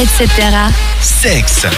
etc. 0.00 0.72
Sexe. 1.00 1.68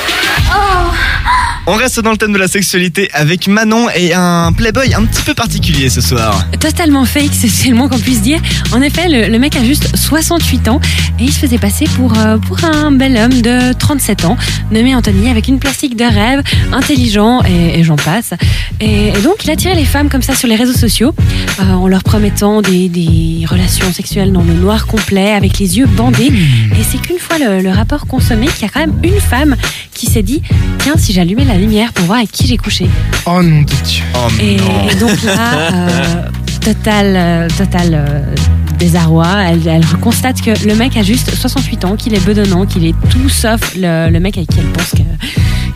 On 1.64 1.74
reste 1.76 2.00
dans 2.00 2.10
le 2.10 2.16
thème 2.16 2.32
de 2.32 2.38
la 2.38 2.48
sexualité 2.48 3.08
avec 3.12 3.46
Manon 3.46 3.88
et 3.94 4.12
un 4.14 4.52
playboy 4.52 4.94
un 4.94 5.04
petit 5.04 5.22
peu 5.22 5.32
particulier 5.32 5.90
ce 5.90 6.00
soir. 6.00 6.44
Totalement 6.58 7.04
fake, 7.04 7.30
c'est 7.32 7.68
le 7.68 7.76
moins 7.76 7.88
qu'on 7.88 8.00
puisse 8.00 8.20
dire. 8.20 8.40
En 8.72 8.82
effet, 8.82 9.06
le, 9.08 9.38
mec 9.38 9.54
a 9.54 9.62
juste 9.62 9.96
68 9.96 10.66
ans 10.66 10.80
et 11.20 11.24
il 11.24 11.32
se 11.32 11.38
faisait 11.38 11.58
passer 11.58 11.84
pour, 11.96 12.18
euh, 12.18 12.36
pour 12.38 12.64
un 12.64 12.90
bel 12.90 13.16
homme 13.16 13.42
de 13.42 13.72
37 13.74 14.24
ans, 14.24 14.36
nommé 14.72 14.96
Anthony, 14.96 15.30
avec 15.30 15.46
une 15.46 15.60
plastique 15.60 15.96
de 15.96 16.04
rêve, 16.04 16.42
intelligent 16.72 17.42
et, 17.44 17.84
j'en 17.84 17.96
passe. 17.96 18.34
Et, 18.80 19.08
et 19.08 19.20
donc, 19.22 19.44
il 19.44 19.50
attirait 19.52 19.76
les 19.76 19.84
femmes 19.84 20.08
comme 20.08 20.22
ça 20.22 20.34
sur 20.34 20.48
les 20.48 20.56
réseaux 20.56 20.76
sociaux 20.76 21.14
euh, 21.60 21.72
en 21.72 21.86
leur 21.86 22.02
promettant 22.02 22.60
des, 22.60 22.88
des 22.88 23.46
relations 23.46 23.92
sexuelles 23.92 24.32
dans 24.32 24.42
le 24.42 24.54
noir 24.54 24.88
complet, 24.88 25.32
avec 25.32 25.60
les 25.60 25.78
yeux 25.78 25.86
bandés. 25.86 26.32
Et 26.72 26.82
c'est 26.82 27.00
qu'une 27.00 27.18
fois 27.18 27.38
le, 27.38 27.60
le 27.60 27.70
rapport 27.70 28.08
consommé, 28.08 28.48
qu'il 28.48 28.62
y 28.62 28.64
a 28.64 28.68
quand 28.68 28.80
même 28.80 28.98
une 29.04 29.20
femme 29.20 29.54
qui 29.94 30.06
s'est 30.06 30.21
dit 30.22 30.42
Tiens, 30.78 30.94
si 30.96 31.12
j'allumais 31.12 31.44
la 31.44 31.56
lumière 31.56 31.92
pour 31.92 32.06
voir 32.06 32.18
avec 32.18 32.30
qui 32.32 32.46
j'ai 32.46 32.56
couché. 32.56 32.86
Oh 33.26 33.42
nom 33.42 33.60
de 33.60 33.66
Dieu. 33.84 34.02
Oh 34.14 34.28
Et, 34.40 34.56
et 34.56 34.94
donc 34.96 35.22
là, 35.22 35.72
euh, 35.72 36.28
total, 36.60 37.06
euh, 37.16 37.48
total 37.56 37.88
euh, 37.92 38.34
désarroi. 38.78 39.26
Elle, 39.44 39.66
elle 39.68 39.86
constate 40.00 40.40
que 40.42 40.50
le 40.66 40.74
mec 40.74 40.96
a 40.96 41.02
juste 41.02 41.34
68 41.34 41.84
ans, 41.84 41.96
qu'il 41.96 42.14
est 42.14 42.24
bedonnant, 42.24 42.66
qu'il 42.66 42.84
est 42.86 42.94
tout 43.10 43.28
sauf 43.28 43.74
le, 43.76 44.10
le 44.10 44.20
mec 44.20 44.36
avec 44.36 44.48
qui 44.50 44.58
elle 44.60 44.66
pense 44.72 44.90
que- 44.90 45.02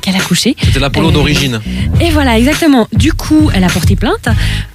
qu'elle 0.06 0.16
a 0.16 0.24
couché. 0.24 0.56
C'était 0.62 0.78
l'Apollon 0.78 1.10
Et- 1.10 1.12
d'origine. 1.12 1.60
Et 2.00 2.10
voilà, 2.10 2.38
exactement. 2.38 2.86
Du 2.92 3.12
coup, 3.12 3.50
elle 3.54 3.64
a 3.64 3.68
porté 3.68 3.96
plainte. 3.96 4.28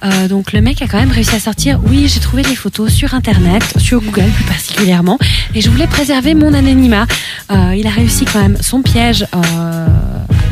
Euh, 0.04 0.28
donc 0.28 0.52
le 0.52 0.60
mec 0.60 0.82
a 0.82 0.86
quand 0.86 0.98
même 0.98 1.10
réussi 1.10 1.34
à 1.34 1.40
sortir. 1.40 1.80
Oui, 1.86 2.06
j'ai 2.12 2.20
trouvé 2.20 2.42
des 2.42 2.54
photos 2.56 2.92
sur 2.92 3.14
Internet, 3.14 3.62
sur 3.78 4.00
Google 4.02 4.28
plus 4.34 4.44
particulièrement, 4.44 5.18
et 5.54 5.60
je 5.60 5.70
voulais 5.70 5.86
préserver 5.86 6.34
mon 6.34 6.52
anonymat. 6.52 7.06
Euh, 7.50 7.74
il 7.76 7.86
a 7.86 7.90
réussi 7.90 8.24
quand 8.26 8.40
même 8.40 8.58
son 8.60 8.82
piège. 8.82 9.26
euh, 9.34 9.86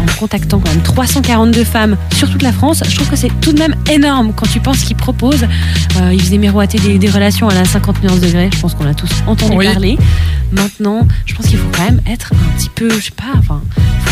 en 0.01 0.07
contactant 0.19 0.60
quand 0.60 0.71
même 0.71 0.82
342 0.82 1.63
femmes 1.63 1.97
sur 2.16 2.30
toute 2.30 2.41
la 2.43 2.52
France, 2.52 2.82
je 2.88 2.95
trouve 2.95 3.10
que 3.10 3.16
c'est 3.16 3.30
tout 3.43 3.52
de 3.52 3.59
même 3.59 3.74
énorme 3.91 4.32
quand 4.35 4.47
tu 4.51 4.59
penses 4.59 4.79
qu'il 4.80 4.97
propose. 4.97 5.43
Euh, 6.01 6.10
il 6.15 6.21
faisait 6.23 6.38
miroiter 6.38 6.79
des, 6.79 6.99
des 6.99 7.10
relations 7.10 7.49
à 7.51 7.54
la 7.54 7.66
50 7.66 8.02
nuances 8.02 8.21
degrés, 8.21 8.49
je 8.52 8.59
pense 8.60 8.74
qu'on 8.74 8.87
a 8.87 8.95
tous 8.95 9.10
entendu 9.26 9.57
Oui. 9.59 9.66
parler. 9.66 9.99
Maintenant, 10.52 11.07
je 11.26 11.35
pense 11.35 11.47
qu'il 11.47 11.59
faut 11.59 11.69
quand 11.76 11.85
même 11.85 12.01
être 12.07 12.32
un 12.32 12.57
petit 12.57 12.71
peu, 12.74 12.88
je 12.91 13.04
sais 13.07 13.10
pas, 13.15 13.38
enfin, 13.38 13.60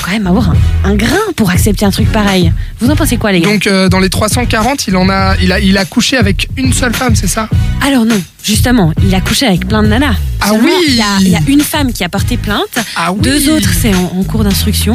quand 0.09 0.15
même 0.15 0.27
avoir 0.27 0.51
un, 0.51 0.57
un 0.85 0.95
grain 0.95 1.17
pour 1.37 1.51
accepter 1.51 1.85
un 1.85 1.91
truc 1.91 2.11
pareil. 2.11 2.53
Vous 2.81 2.91
en 2.91 2.97
pensez 2.97 3.17
quoi, 3.19 3.31
les 3.33 3.41
gars? 3.41 3.51
Donc 3.51 3.67
euh, 3.67 3.89
dans 3.89 4.01
les 4.01 4.09
340, 4.09 4.89
il 4.89 4.97
en 4.97 5.09
a, 5.11 5.37
il 5.41 5.53
a, 5.53 5.61
il 5.61 5.77
a 5.77 5.85
couché 5.85 6.17
avec 6.17 6.49
une 6.57 6.73
seule 6.73 6.95
femme, 6.95 7.15
c'est 7.15 7.27
ça? 7.27 7.49
Alors 7.87 8.05
non, 8.05 8.21
justement, 8.43 8.93
il 9.05 9.15
a 9.15 9.21
couché 9.21 9.47
avec 9.47 9.67
plein 9.69 9.83
de 9.83 9.89
nanas. 9.89 10.15
Ah 10.41 10.51
Seulement, 10.51 10.65
oui 10.69 10.73
il 10.89 10.95
y, 10.95 11.01
a, 11.03 11.05
il 11.21 11.29
y 11.29 11.37
a 11.37 11.41
une 11.49 11.61
femme 11.61 11.93
qui 11.93 12.05
a 12.05 12.09
porté 12.09 12.37
plainte, 12.37 12.79
Ah 12.97 13.13
oui. 13.13 13.19
deux 13.23 13.51
autres 13.51 13.71
c'est 13.81 13.93
en, 13.95 14.13
en 14.19 14.23
cours 14.23 14.45
d'instruction. 14.45 14.93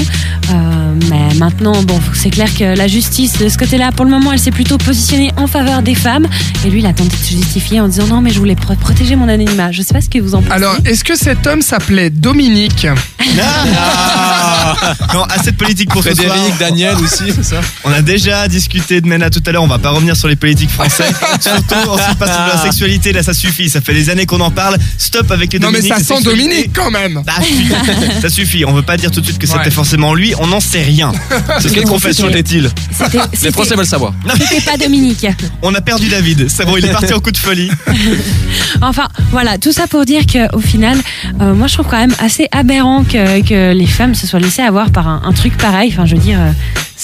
Euh, 0.51 0.53
mais 1.09 1.33
maintenant, 1.37 1.81
bon, 1.83 1.99
c'est 2.13 2.29
clair 2.29 2.47
que 2.57 2.63
la 2.77 2.87
justice 2.87 3.37
de 3.39 3.49
ce 3.49 3.57
côté-là, 3.57 3.91
pour 3.91 4.05
le 4.05 4.11
moment, 4.11 4.31
elle 4.31 4.39
s'est 4.39 4.51
plutôt 4.51 4.77
positionnée 4.77 5.31
en 5.37 5.47
faveur 5.47 5.81
des 5.81 5.95
femmes. 5.95 6.27
Et 6.65 6.69
lui, 6.69 6.79
il 6.79 6.85
a 6.85 6.93
tenté 6.93 7.17
de 7.17 7.23
se 7.23 7.31
justifier 7.31 7.79
en 7.81 7.87
disant 7.89 8.07
non, 8.07 8.21
mais 8.21 8.31
je 8.31 8.39
voulais 8.39 8.55
pro- 8.55 8.75
protéger 8.75 9.15
mon 9.15 9.27
anonymat. 9.27 9.71
Je 9.71 9.81
sais 9.81 9.93
pas 9.93 10.01
ce 10.01 10.09
que 10.09 10.19
vous 10.19 10.33
en 10.35 10.41
pensez. 10.41 10.53
Alors, 10.53 10.77
est-ce 10.85 11.03
que 11.03 11.15
cet 11.17 11.45
homme 11.45 11.61
s'appelait 11.61 12.09
Dominique 12.09 12.87
Ah 13.41 14.75
non, 15.13 15.23
assez 15.23 15.51
de 15.51 15.57
politique 15.57 15.89
pour 15.89 16.03
ce 16.03 16.13
soir. 16.13 16.27
Frédéric, 16.27 16.57
Daniel 16.59 16.95
aussi, 16.95 17.23
c'est 17.35 17.43
ça 17.43 17.61
On 17.83 17.91
a 17.91 18.01
déjà 18.01 18.47
discuté 18.47 19.01
de 19.01 19.07
Mena 19.07 19.29
tout 19.29 19.41
à 19.45 19.51
l'heure, 19.51 19.63
on 19.63 19.67
va 19.67 19.79
pas 19.79 19.89
revenir 19.91 20.15
sur 20.15 20.27
les 20.27 20.35
politiques 20.35 20.69
français. 20.71 21.05
Surtout, 21.41 21.89
ensuite 21.89 22.17
passe 22.17 22.31
sur 22.31 22.47
la 22.55 22.57
sexualité, 22.61 23.11
là 23.13 23.23
ça 23.33 23.39
suffit, 23.39 23.69
ça 23.69 23.81
fait 23.81 23.93
des 23.93 24.09
années 24.09 24.25
qu'on 24.25 24.39
en 24.41 24.51
parle. 24.51 24.77
Stop 24.97 25.31
avec 25.31 25.53
les 25.53 25.59
Non 25.59 25.71
mais 25.71 25.79
Dominiques. 25.79 26.05
ça 26.05 26.15
sent. 26.17 26.23
Dominique 26.23 26.69
quand 26.73 26.91
même 26.91 27.21
Bah, 27.25 27.33
ça 28.21 28.29
suffit, 28.29 28.63
on 28.65 28.73
veut 28.73 28.81
pas 28.81 28.97
dire 28.97 29.11
tout 29.11 29.19
de 29.21 29.25
suite 29.25 29.39
que 29.39 29.47
c'était 29.47 29.59
Ouais. 29.59 29.71
forcément 29.71 30.13
lui, 30.13 30.33
on 30.39 30.47
n'en 30.47 30.59
sait 30.59 30.81
rien. 30.83 31.11
C'est 31.59 31.71
Quelle 31.73 31.85
confession 31.85 32.29
était-il 32.29 32.69
Les 33.41 33.51
Français 33.51 33.75
veulent 33.75 33.85
savoir. 33.85 34.13
c'était 34.39 34.61
pas 34.61 34.77
Dominique. 34.83 35.25
On 35.61 35.73
a 35.73 35.81
perdu 35.81 36.07
David, 36.09 36.49
c'est 36.49 36.65
bon, 36.65 36.75
il 36.77 36.85
est 36.85 36.91
parti 36.91 37.13
en 37.13 37.19
coup 37.19 37.31
de 37.31 37.37
folie. 37.37 37.69
Enfin, 38.81 39.07
voilà, 39.31 39.57
tout 39.57 39.71
ça 39.71 39.87
pour 39.87 40.03
dire 40.05 40.23
qu'au 40.25 40.59
final, 40.59 40.97
euh, 41.41 41.53
moi 41.53 41.67
je 41.67 41.73
trouve 41.75 41.87
quand 41.87 41.97
même 41.97 42.13
assez 42.19 42.47
aberrant 42.51 43.03
que, 43.03 43.41
que 43.41 43.71
les 43.73 43.85
femmes 43.87 44.15
se 44.15 44.27
soient 44.27 44.39
laissées 44.39 44.61
avoir 44.61 44.91
par 44.91 45.07
un, 45.07 45.21
un 45.25 45.31
truc 45.31 45.57
pareil. 45.57 45.89
Enfin, 45.93 46.05
je 46.05 46.15
veux 46.15 46.21
dire, 46.21 46.39
euh, 46.39 46.51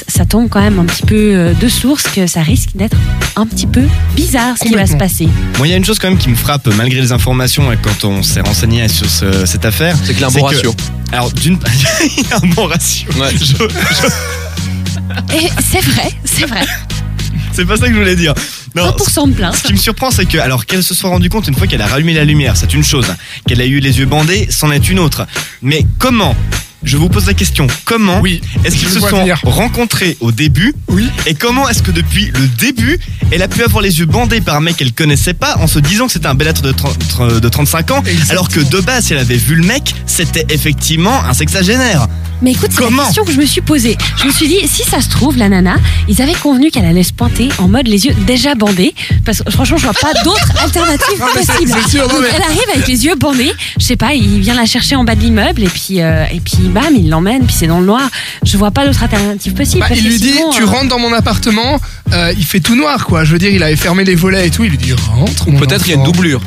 ça, 0.08 0.26
tombe 0.26 0.50
quand 0.50 0.62
même 0.62 0.80
un 0.80 0.86
petit 0.86 1.04
peu 1.06 1.16
euh, 1.16 1.54
de 1.54 1.68
source, 1.70 2.04
que 2.04 2.28
ça 2.28 2.42
risque 2.42 2.70
d'être 2.76 2.98
un 3.36 3.46
petit 3.46 3.68
peu 3.68 3.84
bizarre 4.16 4.56
ce 4.58 4.68
qui 4.68 4.74
va 4.76 4.86
se 4.88 4.96
passer. 4.96 5.30
Bon, 5.58 5.66
il 5.66 5.72
y 5.72 5.74
a 5.74 5.78
une 5.78 5.86
chose 5.86 6.00
quand 6.00 6.10
même 6.10 6.19
qui 6.20 6.30
me 6.30 6.36
frappe 6.36 6.68
malgré 6.76 7.02
les 7.02 7.12
informations 7.12 7.72
et 7.72 7.78
quand 7.78 8.04
on 8.06 8.22
s'est 8.22 8.42
renseigné 8.42 8.88
sur 8.88 9.10
ce- 9.10 9.46
cette 9.46 9.66
affaire. 9.66 9.96
C'est 10.04 10.14
qu'il 10.14 10.24
a 10.24 10.28
un 10.28 10.32
bon 10.32 10.42
que- 10.42 10.56
ratio. 10.56 10.76
Alors, 11.12 11.32
d'une 11.32 11.58
il 12.18 12.24
y 12.30 12.34
a 12.34 12.38
un 12.38 12.48
bon 12.54 12.68
ratio. 12.68 13.10
Ouais. 13.14 13.32
Je- 13.36 13.64
Et 15.36 15.50
c'est 15.72 15.82
vrai, 15.82 16.12
c'est 16.26 16.46
vrai. 16.46 16.62
C'est 17.54 17.66
pas 17.66 17.78
ça 17.78 17.88
que 17.88 17.94
je 17.94 17.98
voulais 18.00 18.16
dire. 18.16 18.34
Non, 18.76 18.84
1% 18.92 19.28
de 19.28 19.32
Ce 19.32 19.38
plainte. 19.38 19.62
qui 19.64 19.74
me 19.74 19.78
surprend, 19.78 20.12
c'est 20.12 20.26
que, 20.26 20.38
alors 20.38 20.66
qu'elle 20.66 20.84
se 20.84 20.94
soit 20.94 21.10
rendue 21.10 21.30
compte 21.30 21.48
une 21.48 21.56
fois 21.56 21.68
qu'elle 21.68 21.82
a 21.82 21.88
rallumé 21.88 22.14
la 22.14 22.24
lumière, 22.24 22.56
c'est 22.56 22.74
une 22.74 22.84
chose. 22.86 23.08
Qu'elle 23.48 23.60
a 23.60 23.66
eu 23.66 23.80
les 23.80 23.98
yeux 24.00 24.06
bandés, 24.06 24.48
c'en 24.52 24.72
est 24.72 24.88
une 24.90 25.00
autre. 25.00 25.26
Mais 25.62 25.86
comment 25.98 26.36
Je 26.84 26.96
vous 26.98 27.10
pose 27.10 27.26
la 27.28 27.34
question. 27.34 27.68
Comment 27.86 28.22
Oui. 28.22 28.42
est-ce 28.64 28.76
qu'ils 28.78 28.88
se 28.90 29.00
sont 29.02 29.20
venir. 29.20 29.40
rencontrés 29.44 30.16
au 30.22 30.32
début 30.32 30.74
Oui. 30.88 31.10
Et 31.26 31.34
comment 31.34 31.68
est-ce 31.68 31.84
que 31.84 31.92
depuis 31.92 32.32
le 32.34 32.48
début, 32.48 33.00
elle 33.32 33.42
a 33.42 33.48
pu 33.50 33.64
avoir 33.64 33.82
les 33.82 34.00
yeux 34.00 34.06
bandés 34.06 34.40
par 34.40 34.56
un 34.56 34.62
mec 34.62 34.78
qu'elle 34.78 34.94
connaissait 34.94 35.34
pas 35.34 35.58
en 35.58 35.68
se 35.68 35.80
disant 35.80 36.08
que 36.08 36.14
c'était 36.14 36.28
un 36.28 36.36
bel 36.36 36.48
être 36.48 36.62
de, 36.62 36.72
30 36.72 37.42
de 37.42 37.50
35 37.50 37.92
ans, 37.92 37.98
Exactement. 38.06 38.32
alors 38.32 38.50
que 38.50 38.60
de 38.62 38.80
base, 38.80 39.06
si 39.06 39.14
elle 39.14 39.20
avait 39.20 39.36
vu 39.38 39.56
le 39.56 39.64
mec, 39.66 39.94
c'était 40.06 40.46
effectivement 40.50 41.24
un 41.26 41.34
sexagénaire. 41.34 42.08
Mais 42.42 42.52
écoute, 42.52 42.70
c'est 42.72 42.82
la 42.90 43.04
question 43.04 43.26
que 43.26 43.32
je 43.34 43.38
me 43.40 43.46
suis 43.46 43.60
posée. 43.62 43.98
Je 44.22 44.26
me 44.28 44.32
suis 44.32 44.48
dit, 44.48 44.60
si 44.66 44.84
ça 44.84 45.02
se 45.02 45.10
trouve, 45.10 45.38
la 45.38 45.50
nana, 45.50 45.76
ils 46.08 46.22
avaient 46.22 46.34
convenu 46.34 46.72
qu'elle 46.72 46.86
allait 46.86 47.04
se 47.04 47.12
pointer 47.12 47.50
en 47.58 47.68
mode 47.68 47.88
les 47.88 48.06
yeux 48.06 48.14
déjà 48.26 48.56
bandés. 48.56 48.94
Parce 49.26 49.42
que 49.44 49.52
franchement, 49.52 49.78
je 49.78 49.84
vois 49.84 49.94
pas 49.94 50.14
d'autres 50.24 50.52
alternatives 50.64 51.20
Non, 51.20 51.26
mais 51.36 51.42
c'est- 51.42 51.48
possibles. 51.54 51.74
c'est 51.84 51.90
sûr, 51.92 52.08
non, 52.08 52.14
Donc, 52.14 52.22
mais- 52.24 52.30
Elle 52.36 52.42
arrive 52.44 52.70
avec 52.76 52.88
les 52.88 53.06
yeux 53.06 53.16
bandés. 53.16 53.52
Je 53.80 53.86
sais 53.86 53.98
pas, 53.98 54.14
il 54.14 54.40
vient 54.40 54.54
la 54.56 54.66
chercher 54.66 54.96
en 54.96 55.04
bas 55.04 55.16
de 55.16 55.22
l'immeuble 55.22 55.64
et 55.64 55.68
puis, 55.68 56.02
euh, 56.02 56.24
et 56.32 56.40
puis 56.40 56.58
bam, 56.70 56.94
il 56.96 57.10
l'emmène, 57.10 57.46
puis 57.46 57.56
c'est 57.58 57.68
dans 57.68 57.80
le 57.82 57.86
noir. 57.86 58.10
Je 58.44 58.58
vois 58.58 58.72
pas 58.72 58.86
d'autre 58.86 59.04
alternative 59.04 59.54
possible. 59.54 59.82
Bah, 59.82 59.88
parce 59.90 60.00
il 60.00 60.08
lui 60.08 60.18
dit, 60.20 60.32
sinon, 60.32 60.50
tu 60.52 60.64
euh, 60.64 60.66
rentres 60.66 60.88
dans 60.88 61.00
mon 61.00 61.12
appartement, 61.12 61.80
euh, 62.14 62.32
il 62.38 62.46
fait 62.46 62.62
tout 62.62 62.76
noir 62.76 63.06
quoi. 63.06 63.26
Je 63.26 63.34
veux 63.34 63.40
dire, 63.40 63.50
il 63.52 63.62
avait 63.64 63.76
fermé 63.76 64.06
les 64.06 64.16
volets 64.16 64.48
et 64.48 64.50
tout. 64.50 64.64
Il 64.64 64.70
lui 64.72 64.78
dit 64.78 64.94
rentre. 64.94 65.50
mon 65.50 65.60
Peut-être 65.60 65.84
qu'il 65.84 65.92
y 65.94 65.96
a 65.96 66.00
une 66.00 66.06
doublure. 66.06 66.42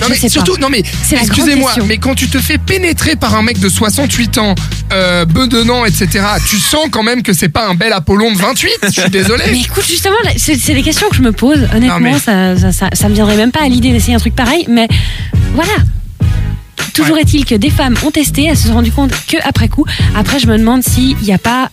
Non 0.00 0.06
mais 0.10 0.28
surtout, 0.28 0.56
non 0.58 0.68
mais 0.70 0.82
C'est 1.04 1.14
la 1.14 1.22
grande 1.22 1.36
excusez-moi, 1.38 1.72
mais 1.86 1.98
quand 1.98 2.16
tu 2.16 2.28
te 2.28 2.38
fais 2.38 2.58
pénétrer 2.58 3.14
par 3.14 3.36
un 3.36 3.42
mec 3.42 3.60
de 3.60 3.68
68 3.68 4.38
ans, 4.38 4.56
euh, 4.94 5.24
bedonnant, 5.24 5.84
etc., 5.84 6.24
tu 6.48 6.58
sens 6.58 6.86
quand 6.90 7.02
même 7.02 7.22
que 7.22 7.32
c'est 7.32 7.48
pas 7.48 7.66
un 7.68 7.74
bel 7.74 7.92
Apollon 7.92 8.32
de 8.32 8.38
28. 8.38 8.70
Je 8.84 9.00
suis 9.00 9.10
désolé. 9.10 9.44
Mais 9.50 9.60
écoute, 9.60 9.84
justement, 9.86 10.16
là, 10.24 10.30
c'est 10.36 10.56
c'est 10.56 10.74
des 10.74 10.82
questions 10.82 11.08
que 11.08 11.16
je 11.16 11.22
me 11.22 11.32
pose. 11.32 11.58
Honnêtement, 11.74 11.98
mais- 12.00 12.18
ça, 12.18 12.56
ça, 12.56 12.72
ça, 12.72 12.88
ça 12.92 13.08
me 13.08 13.14
viendrait 13.14 13.36
même 13.36 13.52
pas 13.52 13.62
à 13.64 13.68
l'idée 13.68 13.90
d'essayer 13.92 14.14
un 14.14 14.18
truc 14.18 14.34
pareil. 14.34 14.64
Mais 14.68 14.88
voilà. 15.54 15.72
Toujours 16.94 17.18
est-il 17.18 17.44
que 17.44 17.56
des 17.56 17.70
femmes 17.70 17.96
ont 18.04 18.10
testé, 18.12 18.44
elles 18.44 18.56
se 18.56 18.68
sont 18.68 18.74
rendues 18.74 18.92
compte 18.92 19.10
que 19.26 19.36
après 19.44 19.68
coup. 19.68 19.84
Après, 20.14 20.38
je 20.38 20.46
me 20.46 20.56
demande 20.56 20.82
s'il 20.84 21.16
n'y 21.18 21.32
a 21.32 21.38
pas 21.38 21.68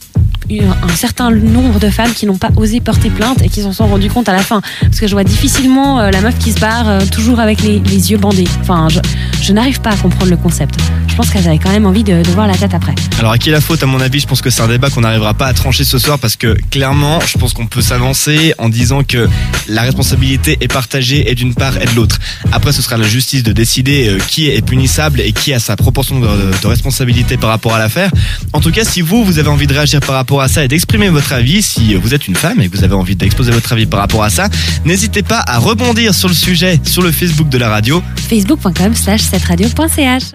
eu 0.50 0.62
un, 0.62 0.72
un 0.90 0.96
certain 0.96 1.30
nombre 1.30 1.80
de 1.80 1.90
femmes 1.92 2.12
qui 2.12 2.26
n'ont 2.26 2.38
pas 2.38 2.50
osé 2.56 2.82
porter 2.82 3.12
plainte 3.12 3.40
et 3.44 3.48
qui 3.50 3.62
s'en 3.62 3.72
sont 3.72 3.86
rendues 3.86 4.10
compte 4.10 4.28
à 4.30 4.34
la 4.34 4.40
fin. 4.42 4.62
Parce 4.82 5.00
que 5.00 5.06
je 5.08 5.12
vois 5.14 5.24
difficilement 5.24 6.00
euh, 6.00 6.10
la 6.10 6.22
meuf 6.22 6.38
qui 6.40 6.52
se 6.52 6.60
barre 6.60 6.90
euh, 6.90 7.00
toujours 7.06 7.40
avec 7.40 7.62
les, 7.62 7.80
les 7.80 8.12
yeux 8.12 8.18
bandés. 8.18 8.48
Enfin, 8.62 8.88
je, 8.90 9.00
je 9.44 9.54
n'arrive 9.54 9.80
pas 9.80 9.92
à 9.92 9.96
comprendre 9.96 10.32
le 10.32 10.38
concept. 10.38 10.74
Je 11.12 11.16
pense 11.18 11.30
qu'elles 11.30 11.48
avaient 11.48 11.60
quand 11.60 11.72
même 11.72 11.86
envie 11.86 12.04
de, 12.06 12.24
de 12.24 12.30
voir 12.32 12.48
la 12.48 12.56
tête 12.56 12.74
après. 12.74 12.96
Alors 13.20 13.34
à 13.34 13.38
qui 13.38 13.50
est 13.50 13.52
la 13.52 13.60
faute 13.60 13.84
à 13.84 13.86
mon 13.86 14.00
avis 14.00 14.22
Je 14.22 14.28
pense 14.28 14.42
que 14.42 14.50
c'est 14.50 14.62
un 14.62 14.68
débat 14.70 14.90
qu'on 14.90 15.02
n'arrivera 15.02 15.34
pas 15.34 15.48
à 15.48 15.54
trancher 15.54 15.84
ce 15.84 16.00
soir 16.00 16.18
parce 16.18 16.38
que 16.38 16.58
clairement, 16.72 17.20
je 17.28 17.38
pense 17.38 17.54
qu'on 17.54 17.68
peut 17.68 17.82
s'avancer 17.82 18.54
en 18.58 18.70
disant 18.70 19.04
que 19.04 19.28
la 19.68 19.82
responsabilité 19.82 20.58
est 20.62 20.72
partagée 20.72 21.30
et 21.30 21.36
d'une 21.36 21.54
part 21.54 21.76
et 21.82 21.86
de 21.86 21.92
l'autre. 21.96 22.18
Après, 22.54 22.72
ce 22.72 22.82
sera 22.82 22.96
la 22.96 23.08
justice 23.08 23.44
de 23.44 23.52
décider 23.52 24.08
euh, 24.08 24.20
qui 24.26 24.50
est 24.50 24.66
punissable 24.66 25.20
et 25.20 25.34
qui 25.34 25.54
a 25.54 25.60
sa 25.60 25.76
proportion 25.76 26.20
de, 26.20 26.28
de 26.62 26.68
responsabilité 26.68 27.36
par 27.36 27.50
rapport 27.50 27.76
à 27.76 27.80
l'affaire. 27.80 28.10
En 28.54 28.62
tout 28.62 28.72
cas, 28.72 28.86
si 28.86 29.02
vous, 29.02 29.26
vous 29.26 29.38
avez 29.38 29.50
envie 29.50 29.68
de 29.68 29.74
réagir 29.74 30.00
par 30.00 30.16
rapport 30.16 30.42
à 30.42 30.48
ça 30.48 30.64
et 30.64 30.70
d'exprimer 30.70 31.10
votre 31.10 31.34
avis, 31.34 31.62
si 31.62 31.94
vous 31.94 32.14
êtes 32.14 32.28
une 32.28 32.36
femme 32.36 32.62
et 32.62 32.70
que 32.70 32.78
vous 32.78 32.86
avez 32.86 32.96
envie 32.96 33.18
d'exposer 33.18 33.52
votre 33.52 33.74
avis 33.74 33.86
par 33.86 34.00
rapport 34.00 34.24
à 34.24 34.30
ça, 34.30 34.48
n'hésitez 34.86 35.24
pas 35.24 35.44
à 35.46 35.58
rebondir 35.60 36.16
sur 36.16 36.30
le 36.30 36.34
sujet 36.36 36.80
sur 36.86 37.02
le 37.02 37.12
Facebook 37.12 37.50
de 37.50 37.58
la 37.58 37.70
radio. 37.70 38.02
Facebook.com 38.30 38.96
slash 38.96 39.24
7radio.ch 39.24 40.32